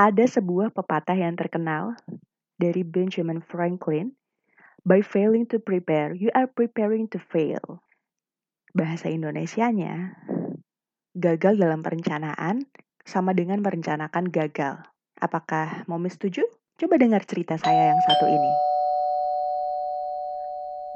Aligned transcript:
Ada 0.00 0.40
sebuah 0.40 0.72
pepatah 0.72 1.12
yang 1.12 1.36
terkenal 1.36 1.92
dari 2.56 2.80
Benjamin 2.88 3.44
Franklin, 3.44 4.16
By 4.80 5.04
failing 5.04 5.44
to 5.52 5.60
prepare, 5.60 6.16
you 6.16 6.32
are 6.32 6.48
preparing 6.48 7.04
to 7.12 7.20
fail. 7.20 7.84
Bahasa 8.72 9.12
Indonesianya, 9.12 10.16
gagal 11.12 11.60
dalam 11.60 11.84
perencanaan 11.84 12.64
sama 13.04 13.36
dengan 13.36 13.60
merencanakan 13.60 14.32
gagal. 14.32 14.80
Apakah 15.20 15.84
mau 15.84 16.00
setuju? 16.08 16.48
Coba 16.80 16.96
dengar 16.96 17.20
cerita 17.28 17.60
saya 17.60 17.92
yang 17.92 18.00
satu 18.00 18.24
ini. 18.24 18.52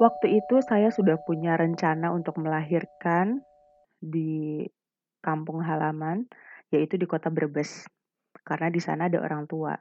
Waktu 0.01 0.41
itu 0.41 0.65
saya 0.65 0.89
sudah 0.89 1.21
punya 1.21 1.53
rencana 1.53 2.09
untuk 2.09 2.41
melahirkan 2.41 3.45
di 4.01 4.65
kampung 5.21 5.61
halaman, 5.61 6.25
yaitu 6.73 6.97
di 6.97 7.05
kota 7.05 7.29
Brebes. 7.29 7.85
Karena 8.45 8.69
di 8.69 8.79
sana 8.79 9.09
ada 9.09 9.19
orang 9.19 9.49
tua 9.49 9.73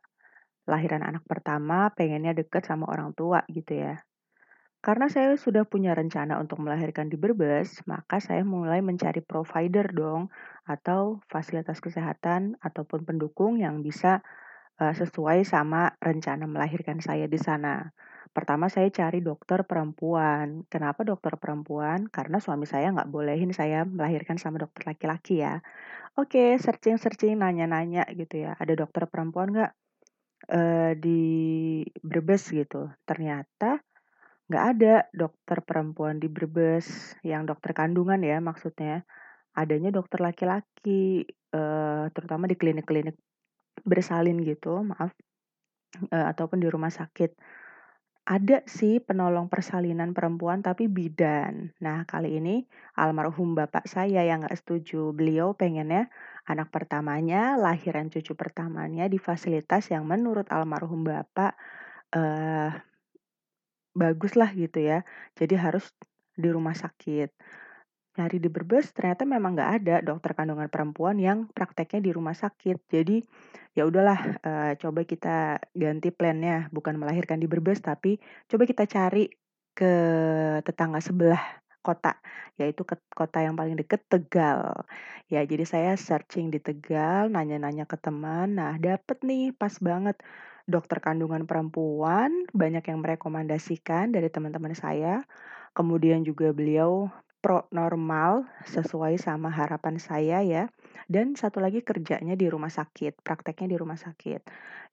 lahiran 0.64 1.04
anak 1.04 1.28
pertama 1.28 1.92
pengennya 1.92 2.32
deket 2.32 2.64
sama 2.64 2.88
orang 2.88 3.12
tua 3.12 3.44
gitu 3.52 3.76
ya. 3.76 4.00
Karena 4.84 5.08
saya 5.08 5.32
sudah 5.40 5.64
punya 5.64 5.96
rencana 5.96 6.36
untuk 6.36 6.60
melahirkan 6.60 7.08
di 7.08 7.16
Brebes, 7.16 7.80
maka 7.88 8.20
saya 8.20 8.44
mulai 8.44 8.84
mencari 8.84 9.24
provider 9.24 9.88
dong 9.88 10.28
atau 10.68 11.24
fasilitas 11.32 11.80
kesehatan 11.80 12.60
ataupun 12.60 13.08
pendukung 13.08 13.56
yang 13.56 13.80
bisa 13.80 14.20
uh, 14.76 14.92
sesuai 14.92 15.48
sama 15.48 15.96
rencana 16.04 16.44
melahirkan 16.44 17.00
saya 17.00 17.24
di 17.24 17.40
sana. 17.40 17.96
Pertama 18.34 18.68
saya 18.68 18.92
cari 18.92 19.24
dokter 19.24 19.64
perempuan. 19.64 20.68
Kenapa 20.68 21.00
dokter 21.06 21.38
perempuan? 21.40 22.04
Karena 22.10 22.36
suami 22.36 22.68
saya 22.68 22.92
nggak 22.92 23.08
bolehin 23.08 23.56
saya 23.56 23.88
melahirkan 23.88 24.36
sama 24.36 24.60
dokter 24.60 24.84
laki-laki 24.84 25.40
ya. 25.40 25.64
Oke, 26.14 26.54
searching-searching, 26.62 27.34
nanya-nanya 27.42 28.06
gitu 28.14 28.46
ya. 28.46 28.54
Ada 28.58 28.86
dokter 28.86 29.10
perempuan 29.10 29.50
nggak? 29.50 29.72
uh, 30.50 30.92
di 30.98 31.20
Brebes 32.00 32.50
gitu. 32.52 32.90
Ternyata 33.08 33.80
nggak 34.44 34.64
ada 34.76 34.94
dokter 35.16 35.64
perempuan 35.64 36.20
di 36.20 36.28
Brebes 36.28 37.16
yang 37.24 37.48
dokter 37.48 37.72
kandungan 37.72 38.20
ya 38.20 38.40
maksudnya. 38.44 39.04
Adanya 39.54 39.94
dokter 39.94 40.18
laki-laki, 40.18 41.22
uh, 41.54 42.10
terutama 42.10 42.50
di 42.50 42.58
klinik-klinik 42.58 43.14
bersalin 43.86 44.42
gitu, 44.42 44.82
maaf, 44.82 45.14
uh, 46.10 46.26
ataupun 46.34 46.58
di 46.58 46.66
rumah 46.66 46.90
sakit. 46.90 47.38
Ada 48.24 48.64
sih 48.64 49.04
penolong 49.04 49.52
persalinan 49.52 50.16
perempuan 50.16 50.64
tapi 50.64 50.88
bidan. 50.88 51.76
Nah 51.84 52.08
kali 52.08 52.40
ini 52.40 52.64
almarhum 52.96 53.52
bapak 53.52 53.84
saya 53.84 54.24
yang 54.24 54.40
nggak 54.40 54.56
setuju. 54.56 55.12
Beliau 55.12 55.52
pengennya 55.52 56.08
anak 56.48 56.72
pertamanya, 56.72 57.60
lahiran 57.60 58.08
cucu 58.08 58.32
pertamanya 58.32 59.12
di 59.12 59.20
fasilitas 59.20 59.92
yang 59.92 60.08
menurut 60.08 60.48
almarhum 60.48 61.04
bapak 61.04 61.52
uh, 62.16 62.72
bagus 63.92 64.40
lah 64.40 64.48
gitu 64.56 64.80
ya. 64.80 65.04
Jadi 65.36 65.60
harus 65.60 65.92
di 66.32 66.48
rumah 66.48 66.72
sakit 66.72 67.28
nyari 68.14 68.38
di 68.38 68.46
Brebes 68.46 68.94
ternyata 68.94 69.26
memang 69.26 69.58
nggak 69.58 69.70
ada 69.82 69.96
dokter 70.02 70.38
kandungan 70.38 70.70
perempuan 70.70 71.18
yang 71.18 71.50
prakteknya 71.50 72.00
di 72.06 72.10
rumah 72.14 72.34
sakit. 72.34 72.86
Jadi 72.86 73.18
ya 73.74 73.82
udahlah 73.86 74.38
uh, 74.42 74.72
coba 74.78 75.02
kita 75.02 75.58
ganti 75.74 76.14
plannya 76.14 76.70
bukan 76.70 76.94
melahirkan 76.94 77.42
di 77.42 77.50
Brebes 77.50 77.82
tapi 77.82 78.22
coba 78.46 78.64
kita 78.70 78.86
cari 78.86 79.26
ke 79.74 79.92
tetangga 80.62 81.02
sebelah 81.02 81.42
kota 81.84 82.16
yaitu 82.56 82.86
ke 82.86 82.96
kota 83.12 83.44
yang 83.44 83.58
paling 83.58 83.76
deket 83.76 84.00
Tegal. 84.06 84.86
Ya 85.28 85.42
jadi 85.44 85.66
saya 85.66 85.92
searching 85.98 86.48
di 86.54 86.62
Tegal, 86.62 87.28
nanya-nanya 87.28 87.84
ke 87.84 87.98
teman. 88.00 88.56
Nah, 88.56 88.78
dapet 88.80 89.20
nih 89.26 89.52
pas 89.52 89.74
banget 89.82 90.16
dokter 90.64 91.02
kandungan 91.04 91.44
perempuan, 91.44 92.48
banyak 92.56 92.84
yang 92.88 93.04
merekomendasikan 93.04 94.14
dari 94.14 94.32
teman-teman 94.32 94.72
saya. 94.72 95.26
Kemudian 95.74 96.22
juga 96.22 96.54
beliau 96.54 97.10
pro 97.44 97.68
normal 97.76 98.48
sesuai 98.64 99.20
sama 99.20 99.52
harapan 99.52 100.00
saya 100.00 100.40
ya. 100.40 100.72
Dan 101.04 101.36
satu 101.36 101.60
lagi 101.60 101.84
kerjanya 101.84 102.32
di 102.32 102.48
rumah 102.48 102.72
sakit, 102.72 103.20
prakteknya 103.20 103.68
di 103.68 103.76
rumah 103.76 104.00
sakit. 104.00 104.40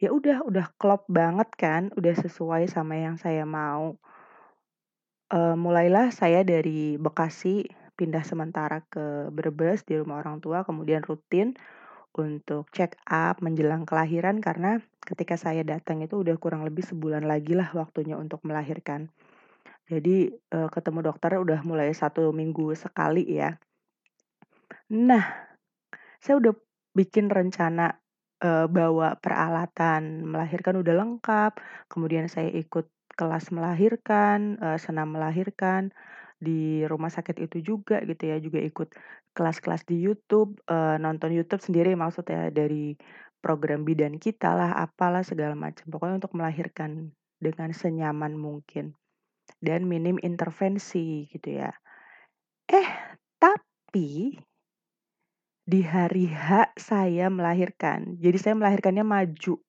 Ya 0.04 0.12
udah, 0.12 0.44
udah 0.44 0.68
klop 0.76 1.08
banget 1.08 1.48
kan, 1.56 1.96
udah 1.96 2.12
sesuai 2.12 2.68
sama 2.68 3.00
yang 3.00 3.16
saya 3.16 3.48
mau. 3.48 3.96
Uh, 5.32 5.56
mulailah 5.56 6.12
saya 6.12 6.44
dari 6.44 7.00
Bekasi 7.00 7.72
pindah 7.96 8.28
sementara 8.28 8.84
ke 8.92 9.32
Brebes 9.32 9.88
di 9.88 9.96
rumah 9.96 10.20
orang 10.20 10.44
tua, 10.44 10.68
kemudian 10.68 11.08
rutin 11.08 11.56
untuk 12.12 12.68
check 12.76 13.00
up 13.08 13.40
menjelang 13.40 13.88
kelahiran 13.88 14.44
karena 14.44 14.84
ketika 15.00 15.40
saya 15.40 15.64
datang 15.64 16.04
itu 16.04 16.20
udah 16.20 16.36
kurang 16.36 16.68
lebih 16.68 16.84
sebulan 16.84 17.24
lagi 17.24 17.56
lah 17.56 17.72
waktunya 17.72 18.20
untuk 18.20 18.44
melahirkan. 18.44 19.08
Jadi 19.92 20.32
uh, 20.56 20.72
ketemu 20.72 21.12
dokter 21.12 21.36
udah 21.36 21.60
mulai 21.68 21.92
satu 21.92 22.32
minggu 22.32 22.72
sekali 22.80 23.28
ya. 23.28 23.60
Nah, 24.96 25.24
saya 26.24 26.40
udah 26.40 26.56
bikin 26.96 27.28
rencana 27.28 28.00
uh, 28.40 28.72
bawa 28.72 29.20
peralatan 29.20 30.24
melahirkan 30.24 30.80
udah 30.80 30.96
lengkap. 30.96 31.60
Kemudian 31.92 32.32
saya 32.32 32.48
ikut 32.56 32.88
kelas 33.20 33.52
melahirkan, 33.52 34.56
uh, 34.64 34.80
senam 34.80 35.12
melahirkan 35.20 35.92
di 36.40 36.88
rumah 36.88 37.12
sakit 37.12 37.44
itu 37.44 37.76
juga 37.76 38.00
gitu 38.08 38.32
ya. 38.32 38.40
Juga 38.40 38.64
ikut 38.64 38.96
kelas-kelas 39.36 39.84
di 39.84 40.00
YouTube, 40.00 40.56
uh, 40.72 40.96
nonton 41.04 41.36
YouTube 41.36 41.60
sendiri 41.60 42.00
maksudnya 42.00 42.48
dari 42.48 42.96
program 43.44 43.84
bidan 43.84 44.24
kita 44.24 44.56
lah, 44.56 44.72
apalah 44.72 45.28
segala 45.28 45.52
macam. 45.52 45.84
Pokoknya 45.92 46.24
untuk 46.24 46.32
melahirkan 46.40 47.12
dengan 47.44 47.76
senyaman 47.76 48.40
mungkin 48.40 48.96
dan 49.62 49.86
minim 49.86 50.18
intervensi 50.20 51.30
gitu 51.30 51.62
ya. 51.62 51.72
Eh, 52.66 52.90
tapi 53.38 54.36
di 55.62 55.82
hari 55.86 56.28
H 56.28 56.74
saya 56.76 57.30
melahirkan. 57.30 58.18
Jadi 58.18 58.38
saya 58.42 58.58
melahirkannya 58.58 59.06
maju 59.06 59.62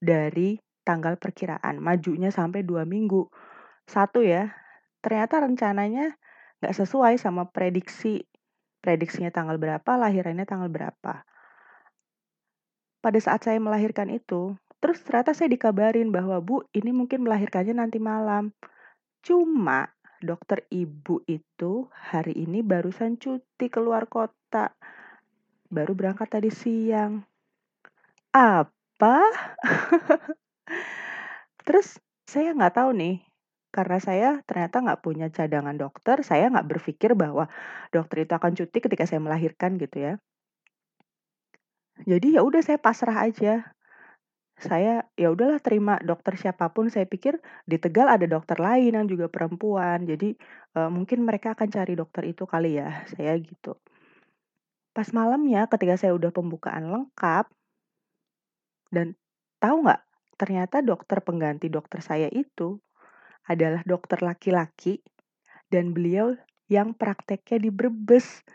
dari 0.00 0.56
tanggal 0.82 1.20
perkiraan. 1.20 1.78
Majunya 1.78 2.32
sampai 2.32 2.64
dua 2.64 2.88
minggu. 2.88 3.28
Satu 3.84 4.24
ya, 4.24 4.50
ternyata 5.04 5.44
rencananya 5.44 6.16
nggak 6.64 6.74
sesuai 6.74 7.20
sama 7.20 7.46
prediksi. 7.52 8.24
Prediksinya 8.80 9.28
tanggal 9.28 9.60
berapa, 9.60 9.92
lahirannya 10.00 10.48
tanggal 10.48 10.72
berapa. 10.72 11.28
Pada 13.00 13.18
saat 13.20 13.44
saya 13.44 13.60
melahirkan 13.60 14.08
itu, 14.08 14.56
terus 14.80 15.04
ternyata 15.04 15.36
saya 15.36 15.52
dikabarin 15.52 16.08
bahwa 16.08 16.40
Bu, 16.40 16.64
ini 16.72 16.88
mungkin 16.88 17.28
melahirkannya 17.28 17.76
nanti 17.76 18.00
malam. 18.00 18.56
Cuma 19.20 19.92
dokter 20.20 20.64
ibu 20.72 21.20
itu 21.28 21.88
hari 21.92 22.32
ini 22.36 22.64
barusan 22.64 23.20
cuti 23.20 23.68
keluar 23.68 24.08
kota. 24.08 24.72
Baru 25.68 25.92
berangkat 25.92 26.40
tadi 26.40 26.48
siang. 26.48 27.20
Apa? 28.32 29.20
Terus 31.66 32.00
saya 32.24 32.56
nggak 32.56 32.80
tahu 32.80 32.90
nih, 32.96 33.16
karena 33.70 33.98
saya 34.00 34.28
ternyata 34.48 34.82
nggak 34.82 35.02
punya 35.04 35.28
cadangan 35.28 35.76
dokter, 35.76 36.24
saya 36.24 36.48
nggak 36.48 36.66
berpikir 36.66 37.14
bahwa 37.14 37.46
dokter 37.94 38.24
itu 38.24 38.32
akan 38.34 38.56
cuti 38.56 38.78
ketika 38.82 39.04
saya 39.06 39.20
melahirkan 39.22 39.76
gitu 39.76 39.96
ya. 40.00 40.12
Jadi 42.08 42.34
ya 42.34 42.40
udah 42.40 42.64
saya 42.64 42.80
pasrah 42.80 43.28
aja 43.28 43.76
saya 44.60 45.08
ya 45.16 45.32
udahlah 45.32 45.58
terima 45.64 45.96
dokter 46.04 46.36
siapa 46.36 46.68
pun. 46.70 46.92
Saya 46.92 47.08
pikir 47.08 47.40
di 47.64 47.80
Tegal 47.80 48.12
ada 48.12 48.28
dokter 48.28 48.60
lain 48.60 48.92
yang 48.92 49.08
juga 49.08 49.32
perempuan. 49.32 50.04
Jadi 50.04 50.36
uh, 50.76 50.92
mungkin 50.92 51.24
mereka 51.24 51.56
akan 51.56 51.68
cari 51.72 51.96
dokter 51.96 52.28
itu 52.28 52.44
kali 52.44 52.76
ya 52.76 53.08
saya 53.08 53.32
gitu. 53.40 53.74
Pas 54.92 55.08
malamnya 55.16 55.64
ketika 55.66 55.96
saya 55.96 56.12
udah 56.12 56.28
pembukaan 56.28 56.92
lengkap 56.92 57.48
dan 58.92 59.16
tahu 59.62 59.86
nggak 59.88 60.02
ternyata 60.36 60.84
dokter 60.84 61.24
pengganti 61.24 61.72
dokter 61.72 62.04
saya 62.04 62.28
itu 62.28 62.76
adalah 63.48 63.80
dokter 63.88 64.20
laki-laki 64.20 65.00
dan 65.72 65.96
beliau 65.96 66.36
yang 66.70 66.94
prakteknya 66.94 67.66
di 67.66 67.70
Brebes 67.72 68.46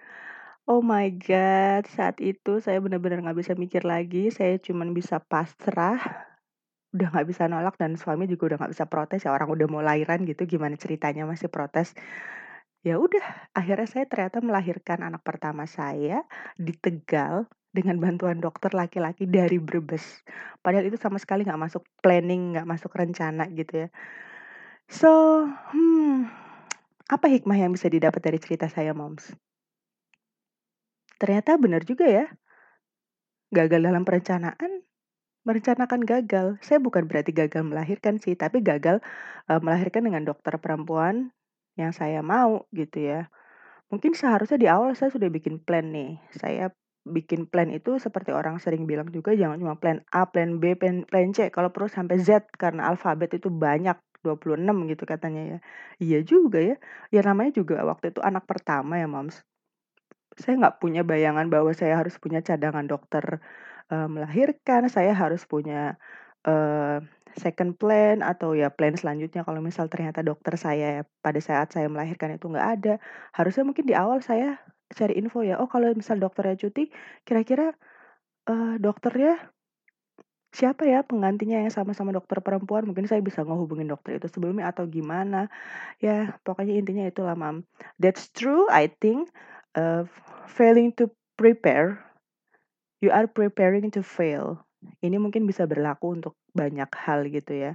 Oh 0.66 0.82
my 0.82 1.14
god, 1.22 1.86
saat 1.86 2.18
itu 2.26 2.58
saya 2.58 2.82
benar-benar 2.82 3.22
nggak 3.22 3.38
bisa 3.38 3.54
mikir 3.54 3.86
lagi, 3.86 4.34
saya 4.34 4.58
cuman 4.58 4.98
bisa 4.98 5.22
pasrah, 5.22 6.02
udah 6.96 7.08
nggak 7.14 7.28
bisa 7.30 7.46
nolak 7.46 7.78
dan 7.78 7.94
suami 8.02 8.26
juga 8.26 8.50
udah 8.50 8.58
nggak 8.66 8.74
bisa 8.74 8.86
protes 8.90 9.22
ya 9.26 9.30
orang 9.36 9.50
udah 9.54 9.68
mau 9.70 9.86
lahiran 9.86 10.26
gitu 10.26 10.50
gimana 10.50 10.74
ceritanya 10.74 11.30
masih 11.30 11.54
protes. 11.54 11.94
Ya 12.82 12.98
udah, 12.98 13.52
akhirnya 13.54 13.86
saya 13.86 14.06
ternyata 14.10 14.42
melahirkan 14.42 15.06
anak 15.06 15.22
pertama 15.22 15.70
saya 15.70 16.26
di 16.58 16.74
Tegal 16.74 17.46
dengan 17.70 18.02
bantuan 18.02 18.42
dokter 18.42 18.74
laki-laki 18.74 19.30
dari 19.30 19.62
Brebes. 19.62 20.26
Padahal 20.66 20.90
itu 20.90 20.98
sama 20.98 21.22
sekali 21.22 21.46
nggak 21.46 21.62
masuk 21.62 21.86
planning, 22.02 22.58
nggak 22.58 22.70
masuk 22.70 22.90
rencana 22.94 23.46
gitu 23.54 23.86
ya. 23.86 23.90
So, 24.90 25.10
hmm, 25.46 26.30
apa 27.10 27.26
hikmah 27.30 27.58
yang 27.58 27.74
bisa 27.74 27.90
didapat 27.90 28.22
dari 28.22 28.38
cerita 28.42 28.66
saya, 28.70 28.94
Moms? 28.98 29.34
Ternyata 31.22 31.56
benar 31.56 31.82
juga 31.88 32.06
ya. 32.08 32.26
Gagal 33.56 33.82
dalam 33.88 34.04
perencanaan 34.04 34.84
merencanakan 35.46 36.02
gagal. 36.04 36.48
Saya 36.66 36.82
bukan 36.82 37.06
berarti 37.06 37.32
gagal 37.32 37.62
melahirkan 37.62 38.18
sih, 38.18 38.34
tapi 38.34 38.66
gagal 38.66 39.00
uh, 39.48 39.62
melahirkan 39.62 40.04
dengan 40.04 40.26
dokter 40.26 40.58
perempuan 40.58 41.32
yang 41.78 41.94
saya 41.94 42.26
mau 42.26 42.66
gitu 42.74 43.06
ya. 43.06 43.30
Mungkin 43.94 44.18
seharusnya 44.18 44.58
di 44.58 44.68
awal 44.68 44.98
saya 44.98 45.14
sudah 45.14 45.30
bikin 45.30 45.62
plan 45.62 45.94
nih. 45.94 46.18
Saya 46.34 46.74
bikin 47.06 47.46
plan 47.46 47.70
itu 47.70 48.02
seperti 48.02 48.34
orang 48.34 48.58
sering 48.58 48.90
bilang 48.90 49.14
juga 49.14 49.38
jangan 49.38 49.62
cuma 49.62 49.78
plan 49.78 50.02
A, 50.10 50.26
plan 50.26 50.58
B, 50.58 50.74
plan, 50.74 51.06
plan 51.06 51.30
C, 51.38 51.54
kalau 51.54 51.70
perlu 51.70 51.86
sampai 51.86 52.18
Z 52.18 52.50
karena 52.58 52.90
alfabet 52.90 53.38
itu 53.38 53.54
banyak 53.54 53.94
26 54.26 54.90
gitu 54.90 55.06
katanya 55.06 55.42
ya. 55.46 55.58
Iya 56.02 56.20
juga 56.26 56.58
ya. 56.60 56.76
Ya 57.14 57.22
namanya 57.22 57.54
juga 57.62 57.86
waktu 57.86 58.10
itu 58.10 58.26
anak 58.26 58.50
pertama 58.50 58.98
ya, 58.98 59.06
Moms. 59.06 59.46
Saya 60.36 60.60
nggak 60.60 60.78
punya 60.84 61.02
bayangan 61.08 61.48
bahwa 61.48 61.72
saya 61.72 61.96
harus 62.00 62.20
punya 62.20 62.44
cadangan 62.44 62.84
dokter 62.86 63.40
uh, 63.92 64.08
melahirkan, 64.12 64.88
saya 64.92 65.16
harus 65.16 65.48
punya 65.48 65.96
uh, 66.44 67.00
second 67.36 67.76
plan 67.76 68.24
atau 68.24 68.56
ya 68.56 68.72
plan 68.72 68.96
selanjutnya 68.96 69.44
kalau 69.44 69.60
misal 69.60 69.92
ternyata 69.92 70.24
dokter 70.24 70.56
saya 70.56 71.04
pada 71.20 71.40
saat 71.40 71.72
saya 71.72 71.88
melahirkan 71.92 72.36
itu 72.36 72.48
nggak 72.48 72.68
ada, 72.80 72.94
harusnya 73.36 73.64
mungkin 73.68 73.86
di 73.88 73.96
awal 73.96 74.20
saya 74.24 74.60
cari 74.92 75.18
info 75.20 75.44
ya, 75.44 75.60
oh 75.60 75.68
kalau 75.68 75.92
misal 75.96 76.20
dokternya 76.20 76.56
cuti, 76.68 76.92
kira-kira 77.28 77.74
uh, 78.48 78.76
dokternya 78.80 79.40
siapa 80.56 80.88
ya 80.88 81.04
penggantinya 81.04 81.68
yang 81.68 81.74
sama-sama 81.74 82.16
dokter 82.16 82.40
perempuan? 82.40 82.88
Mungkin 82.88 83.12
saya 83.12 83.20
bisa 83.20 83.44
ngehubungin 83.44 83.92
dokter 83.92 84.16
itu 84.24 84.32
sebelumnya 84.32 84.72
atau 84.72 84.88
gimana. 84.88 85.52
Ya, 86.00 86.40
pokoknya 86.48 86.80
intinya 86.80 87.04
itulah, 87.04 87.36
Mam. 87.36 87.68
That's 88.00 88.32
true, 88.32 88.64
I 88.72 88.88
think. 88.88 89.28
Uh, 89.76 90.08
failing 90.48 90.96
to 90.96 91.12
prepare, 91.36 92.00
you 93.04 93.12
are 93.12 93.28
preparing 93.28 93.92
to 93.92 94.00
fail. 94.00 94.64
Ini 95.04 95.20
mungkin 95.20 95.44
bisa 95.44 95.68
berlaku 95.68 96.16
untuk 96.16 96.40
banyak 96.56 96.88
hal 96.96 97.28
gitu 97.28 97.54
ya. 97.54 97.74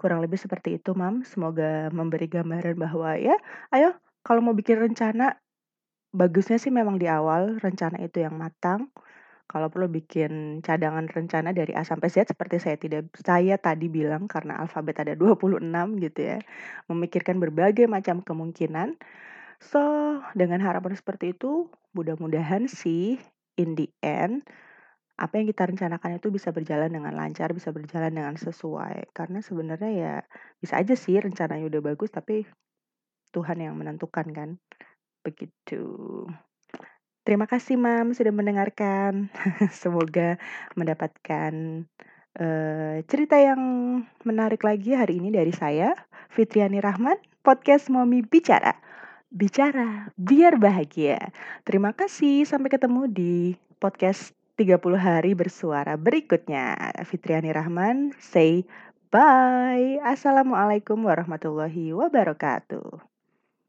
Kurang 0.00 0.24
lebih 0.24 0.40
seperti 0.40 0.80
itu, 0.80 0.96
Mam. 0.96 1.22
Semoga 1.22 1.92
memberi 1.92 2.26
gambaran 2.26 2.74
bahwa 2.80 3.14
ya, 3.20 3.36
ayo 3.70 3.94
kalau 4.26 4.42
mau 4.42 4.56
bikin 4.56 4.82
rencana, 4.82 5.38
bagusnya 6.10 6.58
sih 6.58 6.74
memang 6.74 6.98
di 6.98 7.06
awal 7.06 7.62
rencana 7.62 8.02
itu 8.02 8.24
yang 8.24 8.34
matang. 8.34 8.90
Kalau 9.46 9.70
perlu 9.70 9.86
bikin 9.86 10.58
cadangan 10.58 11.06
rencana 11.06 11.54
dari 11.54 11.70
A 11.78 11.86
sampai 11.86 12.10
Z 12.10 12.34
seperti 12.34 12.58
saya 12.58 12.74
tidak 12.74 13.14
saya 13.22 13.54
tadi 13.62 13.86
bilang 13.86 14.26
karena 14.26 14.58
alfabet 14.58 15.06
ada 15.06 15.14
26 15.14 16.02
gitu 16.02 16.20
ya. 16.34 16.42
Memikirkan 16.90 17.38
berbagai 17.38 17.86
macam 17.86 18.26
kemungkinan. 18.26 18.98
So, 19.60 19.80
dengan 20.36 20.60
harapan 20.60 20.94
seperti 20.96 21.32
itu, 21.32 21.72
mudah-mudahan 21.96 22.68
sih 22.68 23.16
in 23.56 23.74
the 23.74 23.88
end 24.04 24.44
apa 25.16 25.40
yang 25.40 25.48
kita 25.48 25.64
rencanakan 25.64 26.20
itu 26.20 26.28
bisa 26.28 26.52
berjalan 26.52 26.92
dengan 26.92 27.16
lancar, 27.16 27.56
bisa 27.56 27.72
berjalan 27.72 28.12
dengan 28.12 28.36
sesuai. 28.36 29.16
Karena 29.16 29.40
sebenarnya 29.40 29.90
ya 29.96 30.14
bisa 30.60 30.76
aja 30.76 30.92
sih 30.92 31.16
rencananya 31.16 31.64
udah 31.72 31.80
bagus 31.80 32.12
tapi 32.12 32.44
Tuhan 33.32 33.64
yang 33.64 33.74
menentukan 33.80 34.28
kan. 34.36 34.60
Begitu. 35.24 35.82
Terima 37.26 37.48
kasih 37.48 37.80
Mam 37.80 38.12
sudah 38.12 38.30
mendengarkan. 38.30 39.32
Semoga 39.82 40.36
mendapatkan 40.76 41.52
uh, 42.38 42.96
cerita 43.08 43.40
yang 43.40 43.60
menarik 44.22 44.62
lagi 44.62 44.94
hari 44.94 45.18
ini 45.18 45.32
dari 45.32 45.50
saya, 45.50 45.96
Fitriani 46.30 46.78
Rahman, 46.78 47.18
podcast 47.40 47.88
Momi 47.88 48.20
Bicara. 48.22 48.78
Bicara 49.34 50.14
biar 50.14 50.54
bahagia. 50.54 51.34
Terima 51.66 51.90
kasih, 51.90 52.46
sampai 52.46 52.70
ketemu 52.70 53.10
di 53.10 53.34
podcast 53.82 54.30
30 54.54 54.78
hari 54.94 55.34
bersuara 55.34 55.98
berikutnya. 55.98 56.78
Fitriani 57.02 57.50
Rahman, 57.50 58.14
say 58.22 58.62
bye. 59.10 59.98
Assalamualaikum 60.06 61.02
warahmatullahi 61.02 61.90
wabarakatuh. 61.90 63.15